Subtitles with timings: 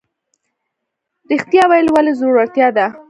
[1.29, 2.85] ریښتیا ویل ولې زړورتیا ده؟